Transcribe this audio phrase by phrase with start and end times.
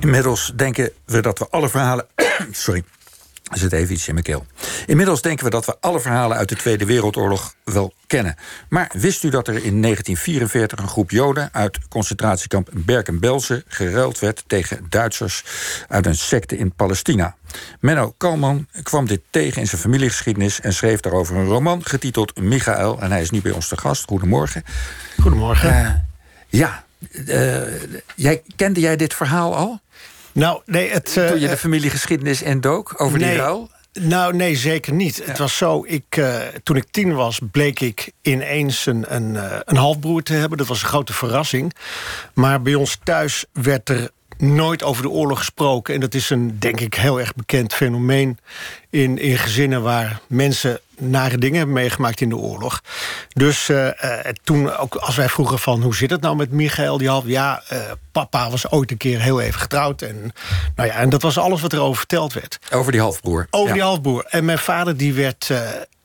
[0.00, 2.06] Inmiddels denken we dat we alle verhalen.
[2.50, 2.84] Sorry.
[3.52, 4.46] Er zit even iets in mijn keel.
[4.86, 8.36] Inmiddels denken we dat we alle verhalen uit de Tweede Wereldoorlog wel kennen.
[8.68, 14.44] Maar wist u dat er in 1944 een groep Joden uit concentratiekamp Berken-Belsen geruild werd
[14.46, 15.44] tegen Duitsers
[15.88, 17.36] uit een secte in Palestina?
[17.80, 23.00] Menno Kalman kwam dit tegen in zijn familiegeschiedenis en schreef daarover een roman getiteld Michael.
[23.00, 24.04] En hij is nu bij ons te gast.
[24.04, 24.64] Goedemorgen.
[25.20, 25.68] Goedemorgen.
[25.68, 25.90] Uh,
[26.48, 27.60] ja, uh,
[28.14, 29.80] jij, kende jij dit verhaal al?
[30.32, 31.12] Nou, nee, het.
[31.12, 33.70] Toen je de familiegeschiedenis en dook over nee, die ruil?
[33.92, 35.22] Nou, nee, zeker niet.
[35.24, 39.76] Het was zo, ik, uh, toen ik tien was, bleek ik ineens een, een, een
[39.76, 40.58] halfbroer te hebben.
[40.58, 41.74] Dat was een grote verrassing.
[42.34, 45.94] Maar bij ons thuis werd er nooit over de oorlog gesproken.
[45.94, 48.38] En dat is een, denk ik, heel erg bekend fenomeen
[48.90, 52.82] in, in gezinnen waar mensen nare dingen hebben meegemaakt in de oorlog.
[53.28, 54.12] Dus uh, uh,
[54.44, 57.62] toen, ook als wij vroegen van hoe zit het nou met Michael, die half, ja,
[57.72, 57.78] uh,
[58.12, 60.02] papa was ooit een keer heel even getrouwd.
[60.02, 60.32] En,
[60.74, 62.58] nou ja, en dat was alles wat erover verteld werd.
[62.70, 63.46] Over die halfbroer.
[63.50, 63.74] Over ja.
[63.74, 64.24] die halfbroer.
[64.28, 65.50] En mijn vader, die werd.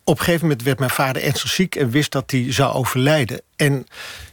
[0.04, 3.42] op een gegeven moment werd mijn vader ernstig ziek en wist dat hij zou overlijden.
[3.56, 3.88] En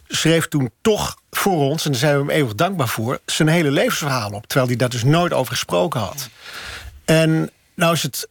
[0.09, 3.71] schreef toen toch voor ons, en daar zijn we hem eeuwig dankbaar voor, zijn hele
[3.71, 4.47] levensverhaal op.
[4.47, 6.29] Terwijl hij daar dus nooit over gesproken had.
[7.05, 8.29] En nou is het.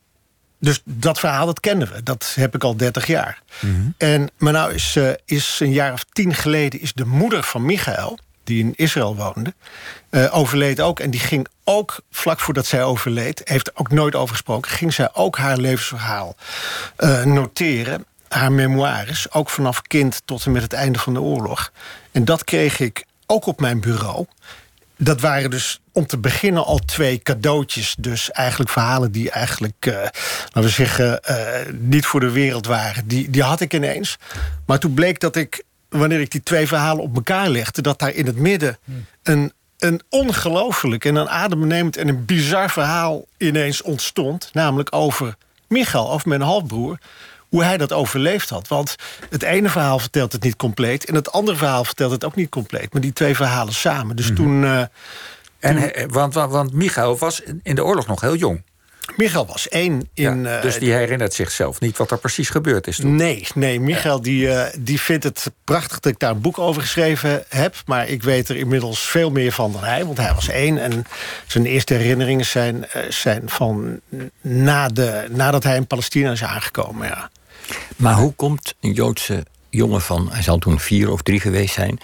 [0.60, 2.02] Dus dat verhaal, dat kenden we.
[2.02, 3.42] Dat heb ik al 30 jaar.
[3.60, 3.72] Mhm.
[3.72, 3.94] Mm -hmm.
[3.98, 6.80] En, maar nou is, uh, is een jaar of tien geleden...
[6.80, 9.54] is de moeder van Michael, die in Israël woonde...
[10.10, 11.00] Uh, overleed ook.
[11.00, 13.40] En die ging ook, vlak voordat zij overleed...
[13.44, 14.70] heeft er ook nooit over gesproken...
[14.70, 16.36] ging zij ook haar levensverhaal
[16.98, 21.72] uh, noteren haar memoires, ook vanaf kind tot en met het einde van de oorlog.
[22.12, 24.26] En dat kreeg ik ook op mijn bureau.
[24.96, 27.94] Dat waren dus om te beginnen al twee cadeautjes.
[27.98, 31.36] Dus eigenlijk verhalen die eigenlijk, uh, laten we zeggen, uh,
[31.78, 33.08] niet voor de wereld waren.
[33.08, 34.16] Die, die had ik ineens.
[34.66, 38.14] Maar toen bleek dat ik, wanneer ik die twee verhalen op elkaar legde, dat daar
[38.14, 38.78] in het midden
[39.22, 44.50] een, een ongelooflijk en een adembenemend en een bizar verhaal ineens ontstond.
[44.52, 45.36] Namelijk over
[45.68, 46.98] Michael, over mijn halfbroer
[47.48, 48.68] hoe hij dat overleefd had.
[48.68, 48.94] Want
[49.30, 51.04] het ene verhaal vertelt het niet compleet...
[51.04, 52.92] en het andere verhaal vertelt het ook niet compleet.
[52.92, 54.16] Maar die twee verhalen samen.
[54.16, 54.44] Dus mm -hmm.
[54.44, 54.62] toen...
[54.62, 54.80] Uh,
[55.58, 56.08] en, toen...
[56.08, 58.62] want, want, want Michael was in de oorlog nog heel jong.
[59.16, 60.42] Michael was één in...
[60.42, 63.16] Ja, dus die herinnert zichzelf niet wat er precies gebeurd is toen?
[63.16, 64.22] Nee, nee Michael ja.
[64.22, 67.74] die, uh, die vindt het prachtig dat ik daar een boek over geschreven heb.
[67.86, 70.04] Maar ik weet er inmiddels veel meer van dan hij.
[70.04, 71.04] Want hij was één en
[71.46, 74.00] zijn eerste herinneringen zijn, zijn van
[74.40, 77.06] na de, nadat hij in Palestina is aangekomen.
[77.06, 77.30] Ja.
[77.96, 80.32] Maar hoe komt een Joodse jongen van...
[80.32, 81.98] hij zal toen vier of drie geweest zijn...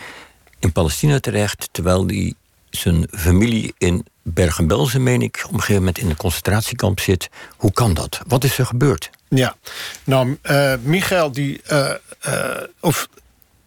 [0.59, 2.35] in Palestina terecht, terwijl hij
[2.71, 5.43] zijn familie in Bergen-Belsen, meen ik...
[5.45, 7.29] op een gegeven moment in een concentratiekamp zit.
[7.57, 8.21] Hoe kan dat?
[8.27, 9.11] Wat is er gebeurd?
[9.29, 9.57] Ja,
[10.05, 11.61] nou, uh, Michael, die...
[11.71, 11.91] Uh,
[12.29, 13.09] uh, of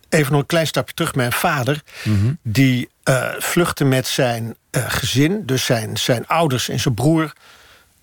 [0.10, 1.16] even nog een klein stapje terug.
[1.16, 2.38] Mijn vader, mm -hmm.
[2.42, 2.90] die
[3.38, 5.46] vluchtte met zijn gezin...
[5.46, 7.34] dus zijn, zijn ouders en zijn broer...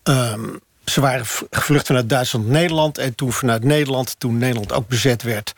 [0.04, 2.98] Um, ze waren gevlucht vanuit Duitsland Nederland.
[2.98, 5.52] En toen vanuit Nederland, toen Nederland ook bezet werd...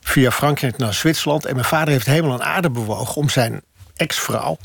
[0.00, 1.44] via Frankrijk naar Zwitserland.
[1.46, 3.16] En mijn vader heeft helemaal een aarde bewogen...
[3.16, 3.62] om zijn
[3.96, 4.58] ex-vrouw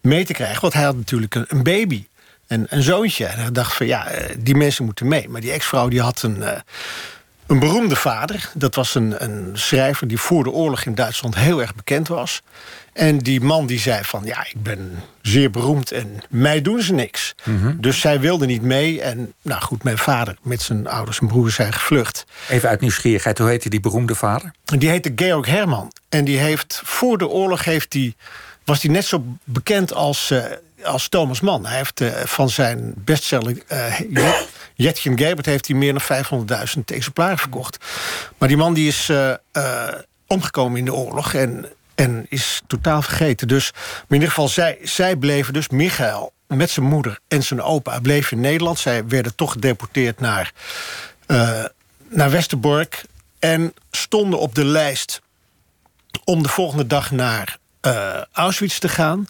[0.00, 0.60] mee te krijgen.
[0.60, 2.06] Want hij had natuurlijk een, baby.
[2.46, 3.26] En een zoontje.
[3.26, 4.08] En hij dacht van, ja,
[4.38, 5.28] die mensen moeten mee.
[5.28, 6.50] Maar die ex-vrouw die had een, uh,
[7.52, 8.50] een beroemde vader.
[8.54, 12.42] Dat was een, een schrijver die voor de oorlog in Duitsland heel erg bekend was.
[12.92, 16.92] En die man die zei van, ja, ik ben zeer beroemd en mij doen ze
[16.92, 17.34] niks.
[17.44, 17.76] Mm -hmm.
[17.80, 19.00] Dus zij wilde niet mee.
[19.00, 22.24] En nou goed, mijn vader met zijn ouders en broers zijn gevlucht.
[22.48, 24.52] Even uit nieuwsgierigheid, hoe heette die beroemde vader?
[24.64, 25.92] Die heette Georg Herman.
[26.08, 28.16] En die heeft, voor de oorlog heeft die,
[28.64, 30.44] was hij net zo bekend als, uh,
[30.84, 31.66] als Thomas Mann.
[31.66, 34.00] Hij heeft uh, van zijn bestseller uh,
[34.74, 37.84] Jetjen Gebert heeft hij meer dan 500.000 exemplaren verkocht.
[38.38, 39.10] Maar die man die is
[40.26, 43.48] omgekomen in de oorlog en en is totaal vergeten.
[43.48, 47.62] Dus maar in ieder geval, zij, zij bleven dus, Michael met zijn moeder en zijn
[47.62, 48.00] opa...
[48.00, 48.78] bleven in Nederland.
[48.78, 50.52] Zij werden toch gedeporteerd naar,
[52.08, 53.04] naar Westerbork...
[53.38, 55.20] en stonden op de lijst
[56.24, 57.58] om de volgende dag naar
[58.32, 59.26] Auschwitz te gaan.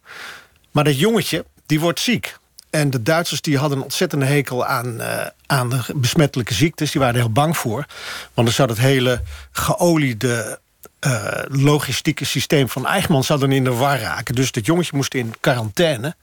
[0.73, 2.37] Maar dat jongetje, die wordt ziek.
[2.71, 6.91] En de Duitsers die hadden een ontzettende hekel aan, uh, aan de besmettelijke ziektes.
[6.91, 7.87] Die waren er heel bang voor.
[8.35, 10.59] Want dan zou dat hele geoliede
[11.07, 14.35] uh, logistieke systeem van Eichmann zou dan in de war raken.
[14.35, 16.15] Dus dat jongetje moest in quarantaine.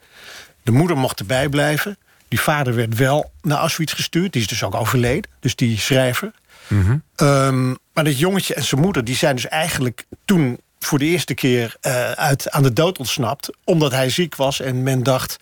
[0.63, 1.98] De moeder mocht erbij blijven.
[2.28, 4.34] Die vader werd wel naar Auschwitz gestuurd.
[4.34, 5.31] Die is dus ook overleden.
[5.40, 6.31] Dus die schrijver.
[6.68, 7.28] Mm -hmm.
[7.28, 9.04] um, maar dat jongetje en zijn moeder...
[9.04, 13.50] die zijn dus eigenlijk toen voor de eerste keer uh, uit, aan de dood ontsnapt.
[13.64, 15.38] Omdat hij ziek was en men dacht...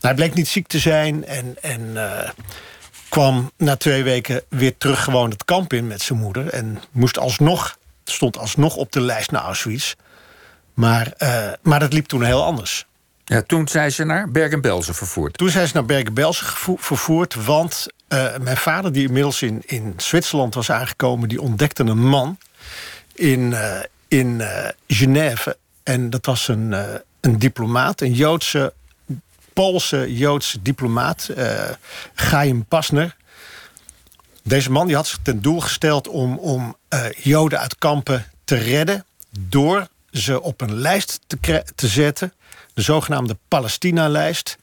[0.00, 1.56] Hij bleek niet ziek te zijn en...
[1.60, 2.28] en uh,
[3.08, 6.48] kwam na twee weken weer terug gewoon het kamp in met zijn moeder.
[6.48, 9.94] En moest alsnog stond alsnog op de lijst naar Auschwitz.
[10.74, 12.86] Maar, uh, maar dat liep toen heel anders.
[13.24, 15.38] Ja, toen zijn ze naar Bergen-Belsen vervoerd.
[15.38, 20.54] Toen zijn ze naar Bergen-Belsen vervoerd, want uh, mijn vader, die inmiddels in, in Zwitserland
[20.54, 22.38] was aangekomen, die ontdekte een man
[23.14, 23.78] in, uh,
[24.10, 25.56] in uh, Genève.
[25.82, 26.72] En dat was een,
[27.20, 28.72] een diplomaat, een Joodse,
[29.52, 31.30] Poolse Joodse diplomaat,
[32.14, 33.16] Chaim Pasner.
[34.42, 36.76] Deze man die had zich ten doel gesteld om, om
[37.16, 39.04] Joden uit kampen te redden
[39.38, 42.32] door ze op een lijst te, te zetten,
[42.74, 44.58] de zogenaamde Palestina-lijst.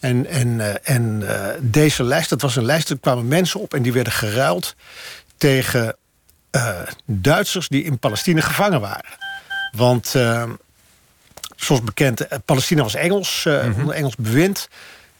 [0.00, 3.74] En, en, uh, en uh, deze lijst, dat was een lijst, er kwamen mensen op
[3.74, 4.74] en die werden geruild
[5.36, 5.96] tegen
[6.56, 9.10] uh, Duitsers die in Palestina gevangen waren.
[9.72, 10.14] Want,
[11.56, 13.80] zoals bekend, Palestina was Engels, mm -hmm.
[13.80, 14.68] onder Engels bewind.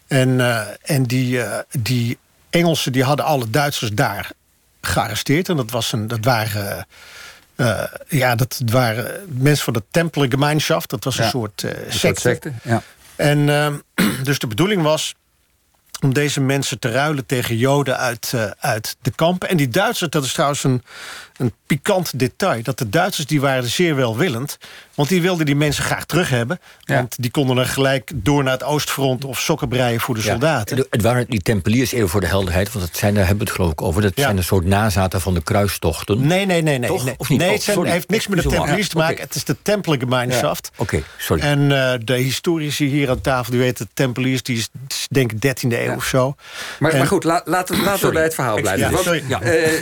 [0.06, 0.40] En,
[0.82, 1.40] en die,
[1.78, 2.18] die
[2.50, 4.30] Engelsen die hadden alle Duitsers daar
[4.80, 5.48] gearresteerd.
[5.48, 6.86] En dat, was een, dat waren
[7.56, 10.90] uh, ja, dat waren mensen van de Tempelgemeinschaft.
[10.90, 12.20] Dat was een soort uh, secte.
[12.20, 12.82] secte ja.
[13.16, 13.74] En uh,
[14.22, 15.14] dus de bedoeling was
[16.00, 19.48] om deze mensen te ruilen tegen Joden uit, uh, uit de kampen.
[19.48, 20.82] En die Duitsers, dat is trouwens een,
[21.38, 22.62] een pikant detail...
[22.62, 24.58] dat de Duitsers die waren zeer welwillend...
[24.94, 26.60] want die wilden die mensen graag terug hebben.
[26.84, 29.24] Want die konden er gelijk door naar het oostfront...
[29.24, 30.86] of sokken breien voor de soldaten.
[30.90, 32.72] Het waren die tempeliers, even voor de helderheid...
[32.72, 34.02] want dat zijn, daar hebben we het geloof ik over...
[34.02, 36.26] dat zijn een soort nazaten van de kruistochten.
[36.26, 36.78] Nee, nee, nee.
[36.78, 37.14] nee, nee.
[37.16, 37.38] Of niet?
[37.38, 39.22] Nee, het, zijn, heeft niks met de tempeliers te maken.
[39.22, 40.70] Het is de Tempelgemeinschaft.
[40.76, 41.42] Oké, sorry.
[41.42, 43.84] En uh, de historici hier aan tafel, die weten...
[43.86, 44.68] de tempeliers, die is
[45.10, 46.34] denk ik 13e eeuw of zo.
[46.78, 48.90] Maar, en, maar goed, laten, laten we bij het verhaal blijven.
[48.90, 49.24] Ja, sorry.
[49.28, 49.42] Ja.
[49.42, 49.80] Uh,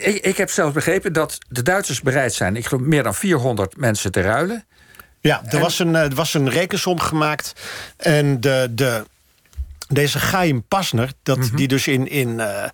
[0.00, 2.56] ik, ik heb zelfs begrepen dat de Duitsers bereid zijn...
[2.56, 4.64] ik geloof meer dan 400 mensen te ruilen.
[5.20, 7.52] Ja, er, was, een, er was een rekensom gemaakt.
[7.96, 9.04] En de, de,
[9.88, 11.56] deze Chaim Pasner, dat, mm -hmm.
[11.56, 12.64] die dus in, in, uh,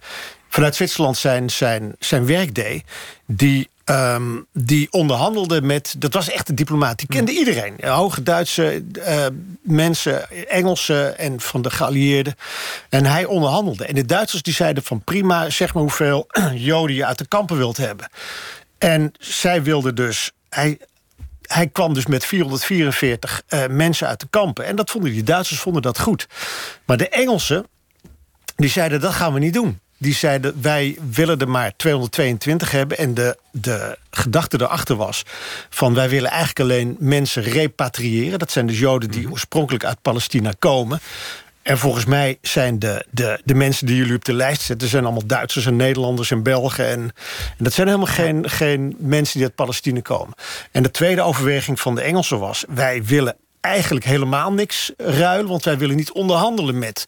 [0.48, 2.84] vanuit Zwitserland zijn, zijn, zijn werk deed...
[3.26, 5.94] die Um, die onderhandelde met.
[5.98, 6.98] Dat was echt een diplomaat.
[6.98, 7.74] Die kende iedereen.
[7.80, 9.26] Hoge Duitse uh,
[9.62, 12.34] mensen, Engelsen en van de geallieerden.
[12.88, 13.84] En hij onderhandelde.
[13.84, 17.56] En de Duitsers die zeiden van prima, zeg maar hoeveel Joden je uit de kampen
[17.56, 18.08] wilt hebben.
[18.78, 20.32] En zij wilden dus.
[20.48, 20.78] Hij,
[21.42, 24.64] hij kwam dus met 444 uh, mensen uit de kampen.
[24.64, 26.26] En dat vonden die Duitsers vonden dat goed.
[26.86, 27.66] Maar de Engelsen,
[28.56, 32.98] die zeiden dat gaan we niet doen die zeiden wij willen er maar 222 hebben.
[32.98, 35.22] En de, de gedachte erachter was
[35.70, 38.38] van wij willen eigenlijk alleen mensen repatriëren.
[38.38, 39.30] Dat zijn dus Joden die mhm.
[39.30, 41.00] oorspronkelijk uit Palestina komen.
[41.62, 44.88] En volgens mij zijn de, de, de mensen die jullie op de lijst zetten...
[44.88, 46.86] zijn allemaal Duitsers en Nederlanders en Belgen.
[46.86, 47.00] En,
[47.58, 50.34] en dat zijn helemaal geen, geen mensen die uit Palestina komen.
[50.70, 52.64] En de tweede overweging van de Engelsen was...
[52.68, 55.48] wij willen eigenlijk helemaal niks ruilen...
[55.48, 57.04] want wij willen niet onderhandelen met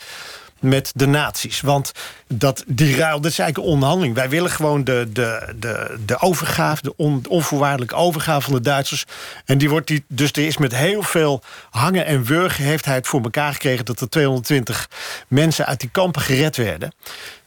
[0.65, 1.61] met de nazi's.
[1.61, 1.93] Want
[2.29, 4.15] dat, die ruil, dat is eigenlijk een onderhandeling.
[4.15, 9.05] Wij willen gewoon de, de, de, de overgave, de on, onvoorwaardelijke overgave van de Duitsers.
[9.45, 12.65] En die wordt die, dus er is met heel veel hangen en wurgen...
[12.65, 14.89] heeft hij het voor elkaar gekregen dat er 220
[15.29, 16.93] mensen uit die kampen gered werden.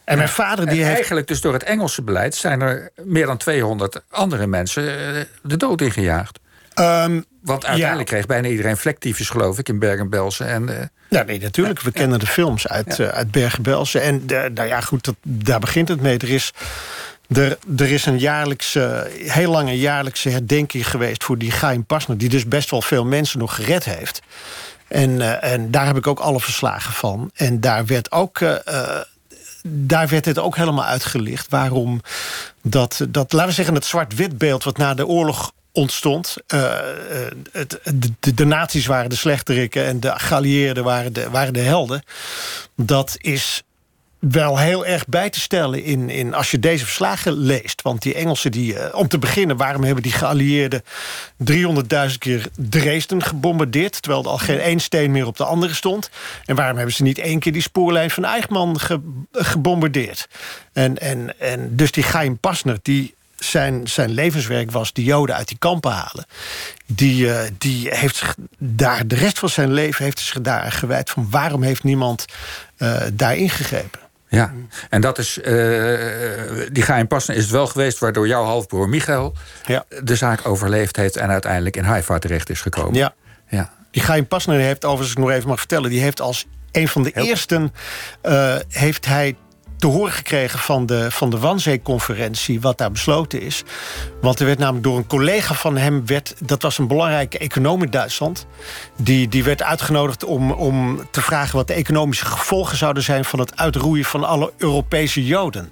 [0.03, 0.95] En mijn vader die heeft...
[0.95, 2.35] Eigenlijk dus door het Engelse beleid...
[2.35, 6.39] zijn er meer dan 200 andere mensen eh, de dood ingejaagd.
[6.79, 10.47] Um, Want uiteindelijk kreeg bijna iedereen vlektiefjes, geloof ik, in Bergen-Belsen.
[10.47, 10.75] En, uh,
[11.09, 11.81] ja, nee, natuurlijk.
[11.81, 13.05] We kennen de films uit, ja.
[13.05, 14.01] uh, uit Bergen-Belsen.
[14.01, 16.17] En uh, nou ja, goed, dat, daar begint het mee.
[16.17, 16.53] Er is,
[17.29, 21.23] er, er is een jaarlijkse, heel lange jaarlijkse herdenking geweest...
[21.23, 24.21] voor die Chaim Pasner, die dus best wel veel mensen nog gered heeft.
[24.87, 27.31] En, en daar heb ik ook alle verslagen van.
[27.33, 28.39] En daar werd ook
[29.69, 31.49] daar werd het ook helemaal uitgelicht.
[31.49, 32.01] Waarom
[32.61, 34.63] dat, dat laten we zeggen, het zwart-wit beeld...
[34.63, 36.35] wat na de oorlog ontstond.
[36.53, 36.73] Uh,
[37.51, 37.79] het,
[38.19, 42.03] de, de nazi's waren de slechterikken en de geallieerden waren de, waren de helden.
[42.75, 43.63] Dat is
[44.19, 47.81] wel heel erg bij te stellen in, in als je deze verslagen leest.
[47.81, 49.57] Want die Engelsen, die, uh, om te beginnen...
[49.57, 50.83] waarom hebben die geallieerden
[51.51, 54.01] 300.000 keer Dresden gebombardeerd...
[54.01, 56.09] terwijl er al geen één steen meer op de andere stond?
[56.45, 58.99] En waarom hebben ze niet één keer die spoorlijn van Eichmann ge,
[59.31, 60.27] gebombardeerd?
[60.73, 65.47] En, en, en dus die Chaim Pasner, die zijn, zijn levenswerk was de Joden uit
[65.47, 66.25] die kampen halen.
[66.85, 71.09] Die, uh, die heeft zich daar de rest van zijn leven heeft zich daar gewijd
[71.09, 72.25] van waarom heeft niemand
[72.77, 73.99] uh, daar ingegrepen.
[74.29, 74.53] Ja,
[74.89, 75.43] en dat is, uh,
[76.71, 77.99] die Chaim Pasner is het wel geweest...
[77.99, 79.33] waardoor jouw halfbroer Michael
[79.65, 79.85] ja.
[80.03, 81.17] de zaak overleefd heeft...
[81.17, 82.93] en uiteindelijk in Haifa terecht is gekomen.
[82.93, 83.13] Ja,
[83.49, 83.71] ja.
[83.91, 85.89] die Chaim Pasner heeft, overigens nog even mag vertellen...
[85.89, 87.73] die heeft als een van de Heel eersten...
[88.69, 89.35] Heeft hij
[89.77, 92.61] te horen gekregen van de, van de Wanzee-conferentie...
[92.61, 93.63] wat daar besloten is.
[94.21, 96.05] Want er werd namelijk door een collega van hem...
[96.05, 98.47] Werd, dat was een belangrijke econoom in Duitsland...
[98.95, 101.55] die, die werd uitgenodigd om, om te vragen...
[101.55, 103.25] wat de economische gevolgen zouden zijn...
[103.25, 105.71] van het uitroeien van alle Europese Joden.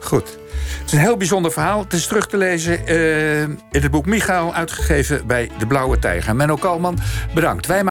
[0.00, 0.38] Goed.
[0.78, 1.80] Het is een heel bijzonder verhaal.
[1.80, 4.54] Het is terug te lezen uh, in het boek Michael...
[4.54, 6.36] uitgegeven bij De Blauwe Tijger.
[6.36, 6.98] Menno Kalman,
[7.34, 7.66] bedankt.